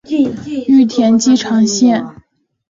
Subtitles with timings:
[0.65, 2.03] 羽田机场线